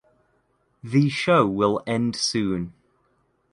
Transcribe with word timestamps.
The 0.83 1.09
show 1.09 1.45
will 1.45 1.79
end 1.85 2.15
soon. 2.15 2.73